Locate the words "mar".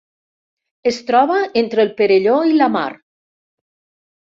2.79-2.89